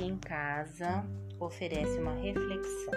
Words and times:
em 0.00 0.16
Casa 0.16 1.04
oferece 1.38 1.98
uma 1.98 2.14
reflexão. 2.14 2.92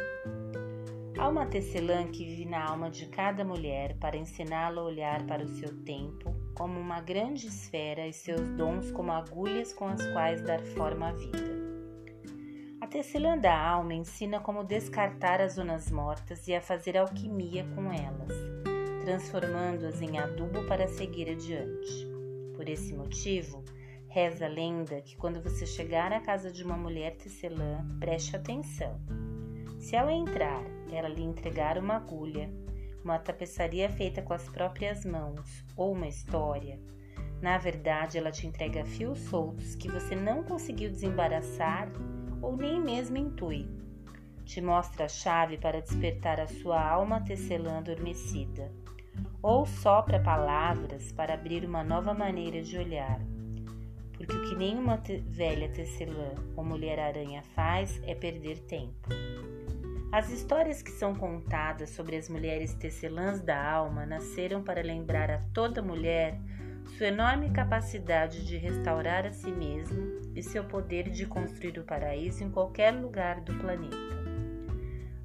Há 1.20 1.28
uma 1.28 1.46
tecelã 1.46 2.08
que 2.08 2.26
vive 2.26 2.46
na 2.46 2.64
alma 2.64 2.90
de 2.90 3.06
cada 3.08 3.44
mulher 3.44 3.96
para 3.98 4.18
ensiná-la 4.18 4.82
a 4.82 4.86
olhar 4.86 5.24
para 5.28 5.44
o 5.44 5.48
seu 5.48 5.84
tempo 5.84 6.34
como 6.56 6.80
uma 6.80 7.00
grande 7.00 7.48
esfera 7.48 8.08
e 8.08 8.14
seus 8.14 8.50
dons 8.52 8.92
como 8.92 9.12
agulhas 9.12 9.72
com 9.72 9.88
as 9.88 10.06
quais 10.08 10.42
dar 10.42 10.60
forma 10.60 11.10
à 11.10 11.12
vida. 11.12 11.58
A 12.82 12.88
tecelã 12.88 13.38
da 13.38 13.56
alma 13.56 13.94
ensina 13.94 14.40
como 14.40 14.64
descartar 14.64 15.40
as 15.40 15.54
zonas 15.54 15.92
mortas 15.92 16.48
e 16.48 16.56
a 16.56 16.62
fazer 16.62 16.98
alquimia 16.98 17.68
com 17.76 17.92
elas, 17.92 18.34
transformando-as 19.02 20.02
em 20.02 20.18
adubo 20.18 20.66
para 20.68 20.88
seguir 20.88 21.30
adiante. 21.30 22.08
Por 22.56 22.68
esse 22.68 22.94
motivo, 22.96 23.64
Reza 24.10 24.46
a 24.46 24.50
lenda 24.50 25.02
que 25.02 25.18
quando 25.18 25.44
você 25.44 25.66
chegar 25.66 26.14
à 26.14 26.22
casa 26.22 26.50
de 26.50 26.64
uma 26.64 26.78
mulher 26.78 27.18
tecelã, 27.18 27.86
preste 28.00 28.36
atenção. 28.36 29.00
Se 29.80 29.98
ao 29.98 30.10
entrar, 30.10 30.64
ela 30.92 31.10
lhe 31.10 31.22
entregar 31.22 31.78
uma 31.78 31.98
agulha, 31.98 32.50
uma 33.04 33.20
tapeçaria 33.20 33.90
feita 33.90 34.22
com 34.22 34.34
as 34.34 34.48
próprias 34.50 35.06
mãos 35.06 35.64
ou 35.76 35.92
uma 35.92 36.08
história, 36.08 36.80
na 37.42 37.58
verdade 37.58 38.18
ela 38.18 38.32
te 38.32 38.48
entrega 38.48 38.86
fios 38.86 39.20
soltos 39.20 39.76
que 39.76 39.92
você 39.92 40.16
não 40.16 40.42
conseguiu 40.42 40.90
desembaraçar 40.90 41.90
ou 42.42 42.56
nem 42.56 42.82
mesmo 42.82 43.18
intui. 43.18 43.70
Te 44.46 44.62
mostra 44.62 45.06
a 45.06 45.10
chave 45.10 45.58
para 45.58 45.82
despertar 45.82 46.40
a 46.40 46.48
sua 46.48 46.82
alma 46.82 47.22
tecelã 47.22 47.80
adormecida, 47.80 48.72
ou 49.44 49.66
sopra 49.66 50.18
palavras 50.24 51.12
para 51.12 51.34
abrir 51.34 51.66
uma 51.66 51.84
nova 51.84 52.14
maneira 52.14 52.62
de 52.62 52.78
olhar 52.78 53.20
porque 54.18 54.36
o 54.36 54.50
que 54.50 54.56
nenhuma 54.56 54.98
te 54.98 55.18
velha 55.18 55.70
tecelã 55.70 56.34
ou 56.56 56.64
mulher-aranha 56.64 57.44
faz 57.54 58.02
é 58.04 58.16
perder 58.16 58.60
tempo. 58.62 59.08
As 60.12 60.32
histórias 60.32 60.82
que 60.82 60.92
são 60.92 61.14
contadas 61.14 61.92
sobre 61.92 62.16
as 62.16 62.28
mulheres 62.28 62.74
tecelãs 62.74 63.42
da 63.42 63.72
alma 63.72 64.06
nasceram 64.06 64.64
para 64.64 64.82
lembrar 64.82 65.30
a 65.30 65.38
toda 65.54 65.82
mulher 65.82 66.40
sua 66.98 67.08
enorme 67.08 67.52
capacidade 67.52 68.46
de 68.46 68.58
restaurar 68.58 69.26
a 69.26 69.32
si 69.32 69.52
mesma 69.52 70.04
e 70.34 70.42
seu 70.42 70.64
poder 70.64 71.10
de 71.10 71.26
construir 71.26 71.78
o 71.78 71.84
paraíso 71.84 72.44
em 72.44 72.50
qualquer 72.50 72.92
lugar 72.92 73.42
do 73.42 73.54
planeta. 73.56 73.98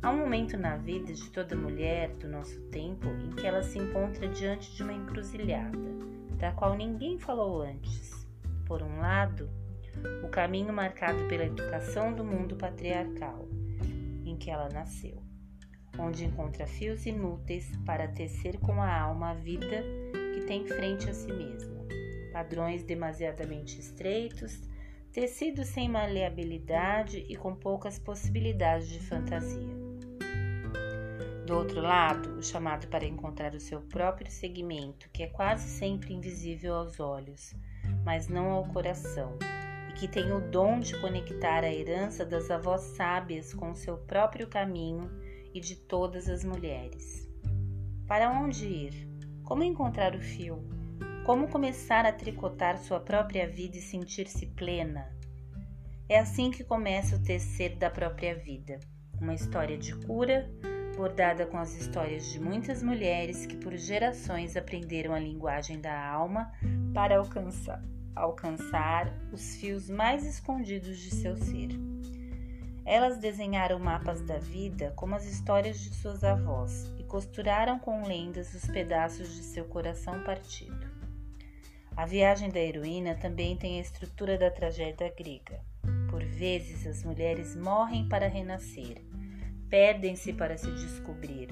Há 0.02 0.10
um 0.10 0.18
momento 0.18 0.58
na 0.58 0.76
vida 0.76 1.14
de 1.14 1.30
toda 1.30 1.54
mulher 1.54 2.10
do 2.16 2.28
nosso 2.28 2.60
tempo 2.62 3.06
em 3.06 3.30
que 3.30 3.46
ela 3.46 3.62
se 3.62 3.78
encontra 3.78 4.26
diante 4.26 4.74
de 4.74 4.82
uma 4.82 4.92
encruzilhada, 4.92 5.78
da 6.36 6.50
qual 6.50 6.76
ninguém 6.76 7.20
falou 7.20 7.62
antes 7.62 8.21
por 8.72 8.82
um 8.82 9.00
lado, 9.00 9.50
o 10.24 10.28
caminho 10.30 10.72
marcado 10.72 11.28
pela 11.28 11.44
educação 11.44 12.10
do 12.10 12.24
mundo 12.24 12.56
patriarcal 12.56 13.46
em 14.24 14.34
que 14.34 14.50
ela 14.50 14.70
nasceu, 14.70 15.22
onde 15.98 16.24
encontra 16.24 16.66
fios 16.66 17.04
inúteis 17.04 17.70
para 17.84 18.08
tecer 18.08 18.58
com 18.60 18.80
a 18.80 18.98
alma 18.98 19.32
a 19.32 19.34
vida 19.34 19.84
que 20.32 20.46
tem 20.46 20.66
frente 20.66 21.10
a 21.10 21.12
si 21.12 21.30
mesma, 21.30 21.84
padrões 22.32 22.82
demasiadamente 22.82 23.78
estreitos, 23.78 24.58
tecidos 25.12 25.66
sem 25.66 25.86
maleabilidade 25.86 27.26
e 27.28 27.36
com 27.36 27.54
poucas 27.54 27.98
possibilidades 27.98 28.88
de 28.88 29.00
fantasia. 29.00 29.82
Do 31.46 31.58
outro 31.58 31.82
lado, 31.82 32.38
o 32.38 32.42
chamado 32.42 32.88
para 32.88 33.04
encontrar 33.04 33.54
o 33.54 33.60
seu 33.60 33.82
próprio 33.82 34.30
segmento, 34.30 35.10
que 35.12 35.24
é 35.24 35.26
quase 35.26 35.68
sempre 35.68 36.14
invisível 36.14 36.74
aos 36.74 36.98
olhos, 36.98 37.54
mas 38.04 38.28
não 38.28 38.50
ao 38.50 38.64
coração, 38.66 39.36
e 39.88 39.92
que 39.92 40.08
tem 40.08 40.32
o 40.32 40.40
dom 40.40 40.80
de 40.80 40.98
conectar 41.00 41.64
a 41.64 41.72
herança 41.72 42.24
das 42.24 42.50
avós 42.50 42.80
sábias 42.96 43.54
com 43.54 43.70
o 43.70 43.76
seu 43.76 43.96
próprio 43.98 44.46
caminho 44.46 45.10
e 45.54 45.60
de 45.60 45.76
todas 45.76 46.28
as 46.28 46.44
mulheres. 46.44 47.28
Para 48.06 48.30
onde 48.30 48.66
ir? 48.66 49.08
Como 49.44 49.62
encontrar 49.62 50.14
o 50.14 50.20
fio? 50.20 50.62
Como 51.24 51.48
começar 51.48 52.04
a 52.04 52.12
tricotar 52.12 52.78
sua 52.78 53.00
própria 53.00 53.48
vida 53.48 53.76
e 53.76 53.82
sentir-se 53.82 54.46
plena? 54.46 55.08
É 56.08 56.18
assim 56.18 56.50
que 56.50 56.64
começa 56.64 57.16
o 57.16 57.22
tecer 57.22 57.76
da 57.76 57.88
própria 57.88 58.34
vida, 58.34 58.80
uma 59.20 59.34
história 59.34 59.78
de 59.78 59.94
cura, 59.94 60.50
bordada 60.96 61.46
com 61.46 61.58
as 61.58 61.74
histórias 61.74 62.30
de 62.30 62.40
muitas 62.40 62.82
mulheres 62.82 63.46
que 63.46 63.56
por 63.56 63.76
gerações 63.76 64.56
aprenderam 64.56 65.14
a 65.14 65.18
linguagem 65.18 65.80
da 65.80 66.06
alma 66.06 66.52
para 66.94 67.18
alcançar, 67.18 67.82
alcançar 68.14 69.12
os 69.32 69.56
fios 69.56 69.88
mais 69.88 70.24
escondidos 70.24 70.98
de 70.98 71.10
seu 71.10 71.36
ser. 71.36 71.70
Elas 72.84 73.18
desenharam 73.18 73.78
mapas 73.78 74.22
da 74.22 74.38
vida 74.38 74.92
como 74.96 75.14
as 75.14 75.24
histórias 75.24 75.78
de 75.80 75.94
suas 75.94 76.24
avós 76.24 76.92
e 76.98 77.04
costuraram 77.04 77.78
com 77.78 78.06
lendas 78.06 78.52
os 78.54 78.66
pedaços 78.66 79.32
de 79.34 79.42
seu 79.42 79.64
coração 79.64 80.22
partido. 80.24 80.90
A 81.96 82.06
viagem 82.06 82.48
da 82.48 82.58
heroína 82.58 83.14
também 83.14 83.56
tem 83.56 83.78
a 83.78 83.82
estrutura 83.82 84.36
da 84.38 84.50
tragédia 84.50 85.12
grega. 85.16 85.60
Por 86.10 86.24
vezes, 86.24 86.86
as 86.86 87.04
mulheres 87.04 87.54
morrem 87.54 88.08
para 88.08 88.28
renascer, 88.28 89.02
perdem-se 89.72 90.34
para 90.34 90.58
se 90.58 90.70
descobrir, 90.70 91.48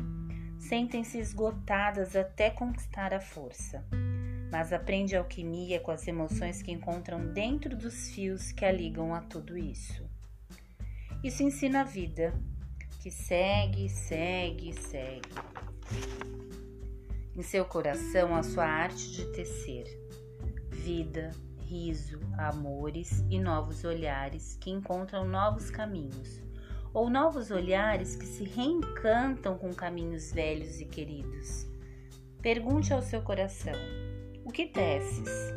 sentem-se 0.58 1.18
esgotadas 1.18 2.14
até 2.14 2.50
conquistar 2.50 3.14
a 3.14 3.20
força 3.20 3.82
mas 4.50 4.72
aprende 4.72 5.16
alquimia 5.16 5.78
com 5.78 5.92
as 5.92 6.06
emoções 6.08 6.60
que 6.60 6.72
encontram 6.72 7.32
dentro 7.32 7.76
dos 7.76 8.10
fios 8.10 8.50
que 8.50 8.64
a 8.64 8.72
ligam 8.72 9.14
a 9.14 9.20
tudo 9.20 9.56
isso. 9.56 10.04
Isso 11.22 11.42
ensina 11.42 11.82
a 11.82 11.84
vida, 11.84 12.34
que 13.00 13.10
segue, 13.10 13.88
segue, 13.88 14.72
segue. 14.72 15.30
Em 17.36 17.42
seu 17.42 17.64
coração, 17.64 18.34
a 18.34 18.42
sua 18.42 18.66
arte 18.66 19.12
de 19.12 19.24
tecer, 19.32 19.84
vida, 20.72 21.30
riso, 21.66 22.18
amores 22.36 23.24
e 23.30 23.38
novos 23.38 23.84
olhares 23.84 24.56
que 24.60 24.70
encontram 24.70 25.28
novos 25.28 25.70
caminhos, 25.70 26.42
ou 26.92 27.08
novos 27.08 27.50
olhares 27.50 28.16
que 28.16 28.26
se 28.26 28.44
reencantam 28.44 29.56
com 29.56 29.72
caminhos 29.72 30.32
velhos 30.32 30.80
e 30.80 30.84
queridos. 30.84 31.66
Pergunte 32.42 32.92
ao 32.92 33.02
seu 33.02 33.22
coração 33.22 33.74
o 34.44 34.50
que 34.50 34.66
teces? 34.66 35.54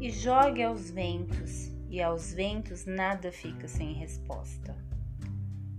E 0.00 0.10
jogue 0.10 0.62
aos 0.62 0.90
ventos, 0.90 1.70
e 1.90 2.00
aos 2.00 2.32
ventos 2.32 2.86
nada 2.86 3.30
fica 3.30 3.68
sem 3.68 3.92
resposta. 3.92 4.76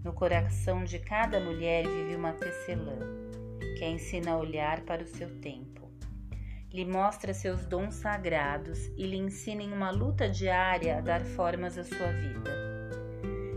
No 0.04 0.14
coração 0.14 0.84
de 0.84 1.00
cada 1.00 1.40
mulher 1.40 1.88
vive 1.88 2.16
uma 2.16 2.34
tecelã, 2.34 3.00
que 3.78 3.84
a 3.84 3.90
ensina 3.90 4.32
a 4.32 4.38
olhar 4.38 4.82
para 4.82 5.04
o 5.04 5.08
seu 5.08 5.30
tempo. 5.40 5.90
Lhe 6.72 6.86
mostra 6.86 7.34
seus 7.34 7.66
dons 7.66 7.96
sagrados 7.96 8.88
e 8.98 9.06
lhe 9.06 9.18
ensina 9.18 9.62
em 9.62 9.72
uma 9.72 9.92
luta 9.92 10.30
diária 10.30 10.98
a 10.98 11.02
dar 11.02 11.24
formas 11.24 11.78
à 11.78 11.84
sua 11.84 12.12
vida. 12.12 12.73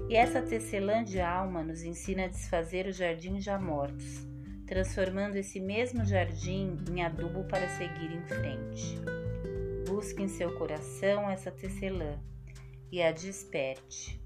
E 0.09 0.15
essa 0.15 0.41
tecelã 0.41 1.03
de 1.03 1.21
alma 1.21 1.65
nos 1.65 1.83
ensina 1.83 2.25
a 2.25 2.28
desfazer 2.28 2.87
os 2.87 2.97
jardins 2.97 3.43
já 3.43 3.59
mortos, 3.59 4.25
transformando 4.65 5.34
esse 5.34 5.59
mesmo 5.59 6.05
jardim 6.05 6.77
em 6.89 7.03
adubo 7.03 7.43
para 7.44 7.69
seguir 7.71 8.12
em 8.12 8.22
frente. 8.22 9.00
Busque 9.89 10.22
em 10.22 10.28
seu 10.28 10.56
coração 10.56 11.28
essa 11.28 11.50
tecelã 11.50 12.21
e 12.93 13.03
a 13.03 13.11
desperte. 13.11 14.21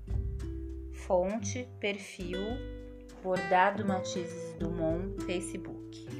Fonte, 0.92 1.66
perfil, 1.80 2.38
Bordado 3.22 3.84
Matizes 3.86 4.54
Dumont, 4.58 5.24
Facebook. 5.24 6.19